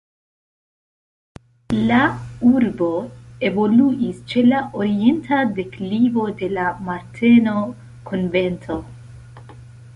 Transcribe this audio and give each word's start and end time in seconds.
La 1.89 1.99
urbo 2.51 2.87
evoluis 3.51 4.23
ĉe 4.33 4.45
la 4.47 4.63
orienta 4.81 5.41
deklivo 5.61 6.27
de 6.43 6.53
la 6.57 6.67
Marteno-konvento. 6.91 8.83